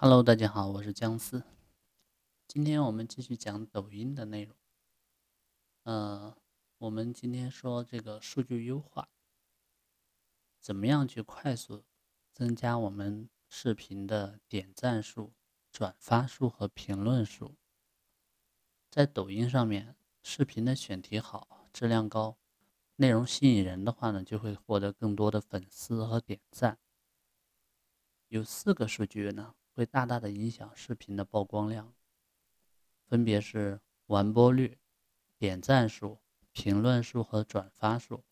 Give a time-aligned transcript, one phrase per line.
[0.00, 1.42] Hello，大家好，我是姜思。
[2.46, 4.56] 今天我们继续讲抖音的内容。
[5.82, 6.36] 呃，
[6.78, 9.08] 我们今天说这个数据优化，
[10.60, 11.82] 怎么样去快速
[12.32, 15.34] 增加我们视频的点赞数、
[15.72, 17.56] 转发数和评论数？
[18.88, 22.38] 在抖音上面，视频的选题好、质量高、
[22.94, 26.78] 内容吸引人的话呢，就会获得更多的粉丝和点赞。
[28.28, 29.56] 有四个数据呢。
[29.78, 31.94] 会大大的影响视频的曝光量，
[33.06, 34.76] 分别是完播率、
[35.38, 36.18] 点赞数、
[36.50, 38.24] 评论数和转发数。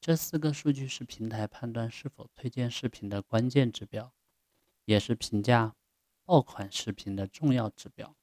[0.00, 4.14] 这四个数据是平台判断是否推荐视频的关键指标，
[4.84, 5.74] 也是评价
[6.24, 8.14] 爆款视频的重要指标。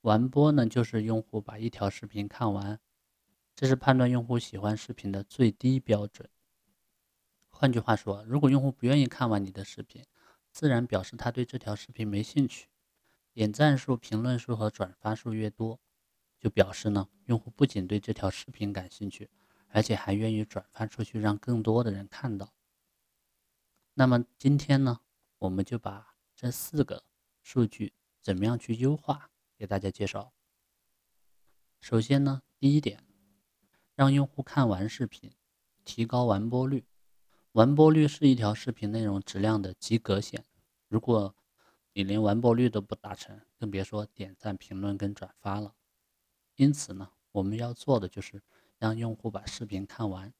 [0.00, 2.80] 完播呢，就是用户把一条视频看完，
[3.54, 6.28] 这是判断用户喜欢视频的最低标准。
[7.48, 10.04] 换句话说，如果用户不愿意看完你的视频，
[10.60, 12.68] 自然表示他对这条视频没兴趣。
[13.32, 15.80] 点赞数、评论数和转发数越多，
[16.38, 19.30] 就表示呢，用户不仅对这条视频感兴趣，
[19.68, 22.52] 而且还愿意转发出去，让更多的人看到。
[23.94, 25.00] 那么今天呢，
[25.38, 27.04] 我们就把这四个
[27.40, 30.34] 数据怎么样去优化，给大家介绍。
[31.80, 33.02] 首先呢，第一点，
[33.94, 35.32] 让用户看完视频，
[35.86, 36.84] 提高完播率。
[37.52, 40.44] 完播率是一条视频内容质量的及格线。
[40.90, 41.32] 如果
[41.92, 45.76] 你连完播率都不达成，更别说点赞、评论跟转发了。
[46.56, 48.42] 因此呢，我们要做的就是
[48.76, 50.34] 让用户把视频看完。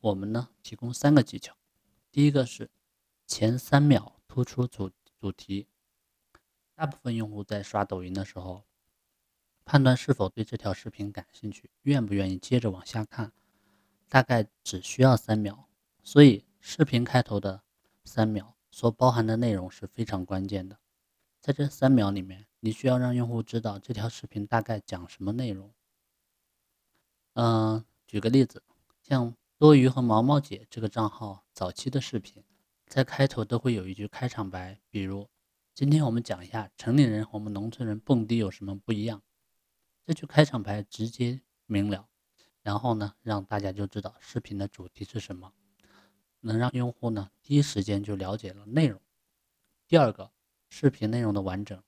[0.00, 1.56] 我们呢提供三个技巧。
[2.10, 2.68] 第一个是
[3.28, 5.68] 前三秒突出主主题。
[6.74, 8.64] 大部分用户在刷抖音的时候，
[9.64, 13.32] 判断是否对这条视频感兴趣，愿不愿意接着往下看，
[14.08, 15.68] 大概只需要三秒。
[16.02, 17.62] 所以，视频开头的
[18.04, 20.78] 三秒所包含的内容是非常关键的。
[21.40, 25.74] 在这三秒里面，你需要让用户知道这条视频大概讲什么内容。
[27.34, 28.62] 嗯，举个例子，
[29.02, 32.44] 像多鱼和毛毛姐这个账号早期的视频，
[32.86, 35.28] 在开头都会有一句开场白，比如
[35.74, 39.20] “今天我们讲一下城里人和我们农村人蹦迪有什么不一样”。
[40.06, 42.06] 这句开场白直接明了，
[42.62, 45.52] 然后呢，让大家就知道视频的主题是什么。
[46.40, 49.00] 能让用户呢第一时间就了解了内容。
[49.86, 50.32] 第二个，
[50.68, 51.82] 视频内容的完整。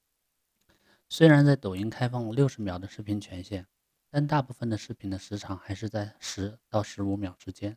[1.08, 3.66] 虽然在抖音开放了六十秒的视频权限，
[4.08, 7.76] 但大部分的视频的时长还是在十到十五秒之间。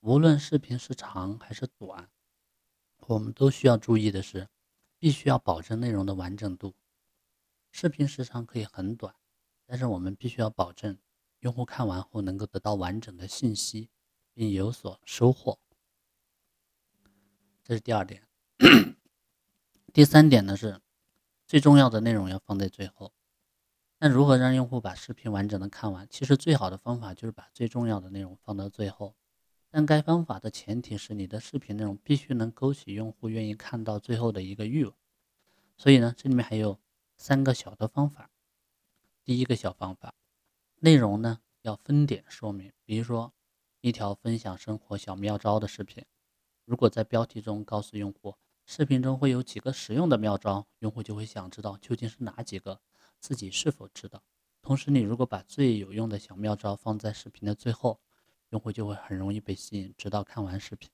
[0.00, 2.10] 无论视频是长还是短，
[2.98, 4.48] 我们都需要注意的是，
[4.98, 6.74] 必须要保证内容的完整度。
[7.72, 9.14] 视频时长可以很短，
[9.66, 10.98] 但是我们必须要保证
[11.40, 13.90] 用户看完后能够得到完整的信息。
[14.34, 15.60] 并有所收获，
[17.62, 18.26] 这是第二点。
[19.92, 20.80] 第三点呢是，
[21.46, 23.12] 最重要的内容要放在最后。
[23.98, 26.06] 那如何让用户把视频完整的看完？
[26.10, 29.14] 其实最好的方法就是把最重要的内容放到最后。
[29.70, 34.94] 但该方法的前提是你的视频内容必须能勾起用户愿意看到最后的一个欲望。
[35.76, 36.80] 所以呢，这里面还有
[37.16, 38.30] 三个小的方法。
[39.22, 40.12] 第一个小方法，
[40.80, 43.32] 内容呢要分点说明，比如说。
[43.84, 46.02] 一条分享生活小妙招的视频，
[46.64, 48.34] 如果在标题中告诉用户
[48.64, 52.80] 视频中会有几个实用的妙招，用户就会想知道究竟是哪几个，
[53.20, 54.22] 自己是否知道。
[54.62, 58.00] 同时，你如果把最有用的小妙招放在视频的最后，
[58.48, 60.88] 用户就会很容易被吸引，直到看完视频。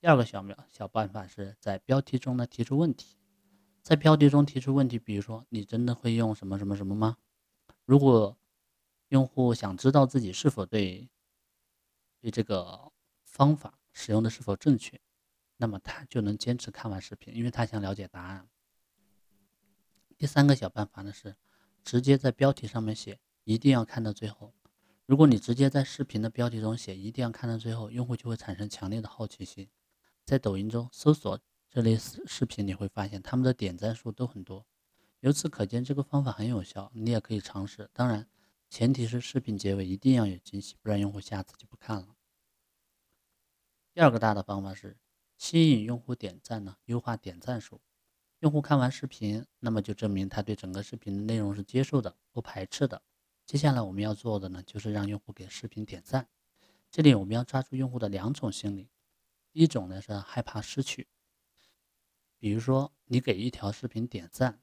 [0.00, 3.16] 第二个小妙小办法是在标题中呢提出问题，
[3.80, 7.18] 在标题中提出问题，比如说你真的会用什么什么什么吗？
[7.84, 8.36] 如果
[9.10, 11.08] 用户想知道自己是否对。
[12.20, 12.92] 对这个
[13.24, 15.00] 方法使用的是否正确，
[15.56, 18.48] 那么他就能坚持看完视频，因为他想了解答案。
[20.16, 21.36] 第三个小办法呢是，
[21.84, 24.54] 直接在标题上面写一定要看到最后。
[25.04, 29.68] 如果你直接在视频的标题中写一定要看到最后，用户就会产生强烈的好奇心，
[30.24, 31.38] 在抖音中搜索
[31.70, 34.66] 这类视视频，你会发现他们的点赞数都很多。
[35.20, 37.88] 由此可见，这个方法很有效，你也可以尝试。
[37.92, 38.26] 当然，
[38.68, 42.15] 前提是视频结尾一定要有惊喜，不然用户下次就不看了。
[43.96, 44.98] 第二个大的方法是
[45.38, 47.80] 吸引用户点赞呢，优化点赞数。
[48.40, 53.00] 用户看完视频，那么就证明他对整个视频的内容是接受的，不排斥的。
[53.46, 56.28] 接下来我们要做的呢，就是让用户给视频点赞。
[56.90, 58.90] 这里我们要抓住用户的两种心理，
[59.52, 61.08] 一种呢是害怕失去。
[62.38, 64.60] 比如说你给一条视频点赞，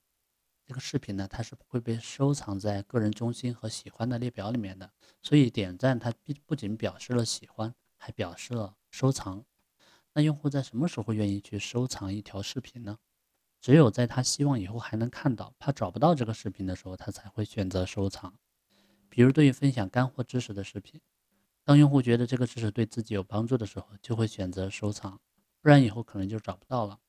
[0.63, 4.93] 这个视频呢它是会被收藏在个人中心和喜欢的列表里面的，
[5.23, 8.77] 所以点赞它不不仅表示了喜欢，还表示了。
[8.93, 9.43] 收藏，
[10.13, 12.99] 那用户在什么时候愿意去收藏一条视频呢？
[13.59, 18.37] 只有在他希望以后还能看到，怕找不到这个视频的时候，他才会选择收藏。
[19.09, 21.01] 比如对于分享干货知识的视频，
[21.63, 25.19] 当用户觉得这个知识对自己有帮助的时候，就会选择收藏，
[25.59, 26.99] 不然以后可能就找不到了。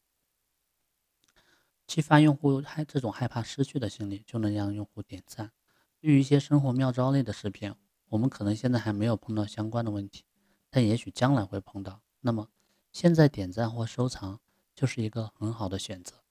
[1.87, 5.53] 激发用户害这种害怕失去的心理，就能让用户点赞。
[6.01, 7.75] 对于一些生活妙招类的视频，
[8.09, 10.25] 我们可能现在还没有碰到相关的问题，
[10.75, 12.03] 但也许将来会碰到。
[12.19, 12.49] 那么
[12.91, 14.41] 现在点赞或收藏
[14.75, 16.25] 就是一个很好的选择。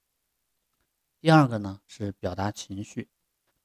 [1.22, 3.08] 第二个呢是表达情绪，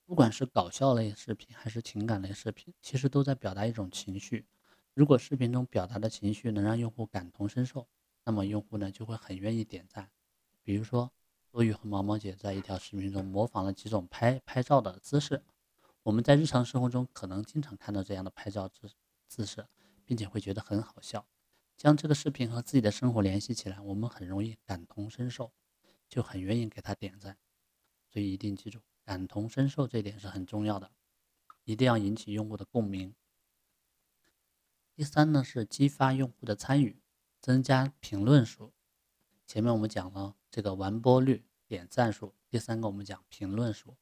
[0.07, 4.47] 不管是搞笑类视频还是情感类视频，其实都在表达一种情绪。
[4.95, 7.89] 如果视频中表达的情绪能让用户感同身受，
[8.23, 10.09] 那么用户呢就会很愿意点赞。
[10.63, 11.11] 比如说。
[11.51, 15.43] 多鱼和毛毛姐在一条视频中模仿了几种拍拍照的姿势，
[16.03, 18.91] 我们在日常生活中可能经常看到这样的拍照姿
[19.27, 19.67] 姿势，
[20.09, 21.29] 并且会觉得很好笑。
[21.77, 25.53] 将这个视频和自己的生活联系起来，我们很容易感同身受，
[26.09, 27.37] 就很愿意给他点赞。
[28.09, 30.91] 所以一定记住，感同身受这点是很重要的，
[31.65, 33.15] 一定要引起用户的共鸣。
[34.95, 37.03] 第三呢是激发用户的参与，
[37.43, 38.73] 增加评论数。
[39.47, 41.45] 前面我们讲了这个完播率。
[41.69, 43.99] 点赞数，第三个我们讲评论数。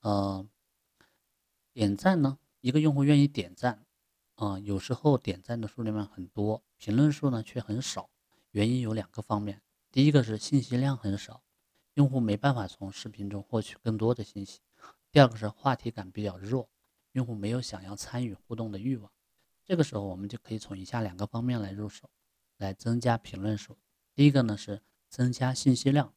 [0.00, 0.48] 呃，
[1.74, 3.84] 点赞呢，一个用户愿意点赞，
[4.38, 8.08] 啊，有时候点赞的数量很多，评论数呢却很少。
[8.52, 11.42] 原因有两个方面，第一个是信息量很少，
[11.94, 14.60] 用户没办法从视频中获取更多的信息；
[15.10, 16.70] 第二个是话题感比较弱，
[17.12, 19.10] 用户没有想要参与互动的欲望。
[19.64, 22.08] 这个时候，我们就可以从以下两个方面来入手，
[22.58, 23.76] 来增加评论数。
[24.14, 26.14] 第一个呢是增加信息量。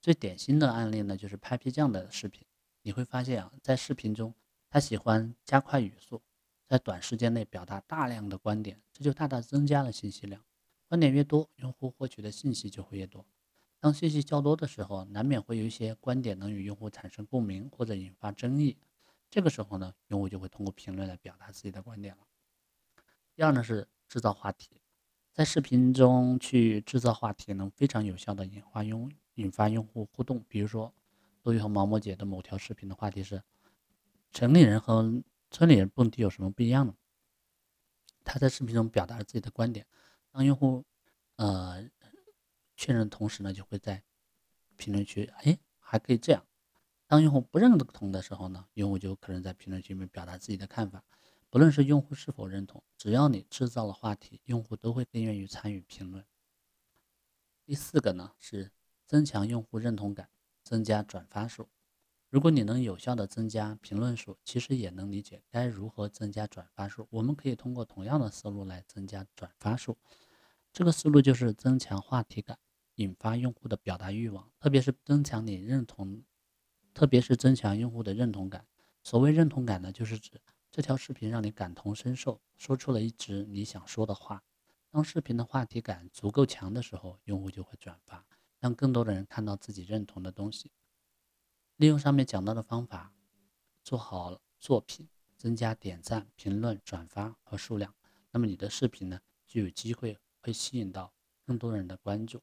[0.00, 2.46] 最典型的案例呢，就是拍皮匠的视频。
[2.82, 4.32] 你会发现啊，在视频中，
[4.70, 6.22] 他喜欢加快语速，
[6.68, 10.44] 在短时间内表达大量的观点，这就大大增加了信息量。
[10.86, 13.24] 观点越多，用户获取的信息就会越多。
[13.80, 18.76] 当信息较多的时候，难免会有一些观点能与用户产生共鸣或者引发争议。
[19.30, 22.20] 这个时候呢，用户就会通过评论来表达自己的观点了。
[23.34, 24.80] 第二呢，是制造话题，
[25.32, 29.10] 在视频中去制造话题，能非常有效的引发用。
[29.34, 30.92] 引发用户互动，比如说
[31.42, 33.40] 多鱼和毛毛姐的某条视频的话题是
[34.32, 36.96] “城里人和村里人蹦迪有什么不一样呢？”
[38.24, 39.86] 他在视频中表达了自己的观点，
[40.30, 40.84] 当用户
[41.36, 41.88] 呃
[42.76, 44.02] 确认同时呢，就会在
[44.76, 46.46] 评论区哎还可以这样。
[47.06, 51.04] 当用户不认同的时候呢，用户就可能在评论区里面表达自己的看法。
[51.50, 56.24] 不论是用户是否认同，只要你制造了话题，用户都会更愿意参与评论。
[57.64, 58.72] 第四个呢是。
[59.08, 60.28] 增强用户认同感，
[60.62, 61.70] 增加转发数。
[62.30, 67.06] 如果你能有效的增加评论数，其实也能理解该如何增加转发数。
[67.08, 69.96] 我们可以通过同样的思路来增加转发数。
[70.70, 72.58] 这个思路就是增强话题感，
[72.96, 76.22] 引发用户的表达欲望，特别是增强你认同，
[76.92, 78.66] 特别是增强用户的认同感。
[79.02, 80.38] 所谓认同感呢，就是指
[80.70, 84.42] 这条视频让你感同身受，说出了一直你想说的话。
[84.90, 88.26] 当视频的话题感足够强的时候，用户就会转发。
[88.60, 90.70] 让更多的人看到自己认同的东西，
[91.78, 93.12] 利用上面讲到的方法，
[93.84, 97.94] 做好作品，增加点赞、评论、转发和数量，
[98.32, 101.14] 那么你的视频呢就有机会会吸引到
[101.46, 102.42] 更多人的关注。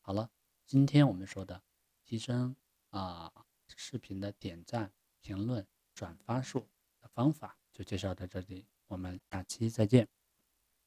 [0.00, 0.30] 好了，
[0.64, 1.60] 今天我们说的
[2.04, 2.54] 提升
[2.90, 3.32] 啊
[3.74, 6.68] 视频的点赞、评论、转发数
[7.00, 10.06] 的方法就介绍到这里，我们下期再见。